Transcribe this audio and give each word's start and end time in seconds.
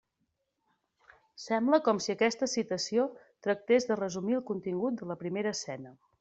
Sembla 1.43 1.79
com 1.87 1.99
si 2.05 2.13
aquesta 2.13 2.49
citació 2.55 3.07
tractés 3.49 3.89
de 3.93 4.01
resumir 4.01 4.39
el 4.41 4.45
contingut 4.53 5.01
de 5.03 5.13
la 5.13 5.21
primera 5.23 5.55
escena. 5.59 5.97